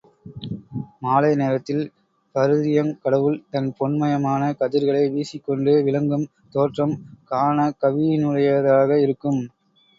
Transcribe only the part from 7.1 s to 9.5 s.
காணக்கவினுடையதாக இருக்கும்.